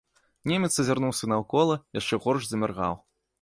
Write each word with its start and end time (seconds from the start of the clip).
Немец 0.51 0.69
азірнуўся 0.83 1.29
наўкола, 1.33 1.77
яшчэ 1.99 2.21
горш 2.25 2.43
заміргаў. 2.55 2.99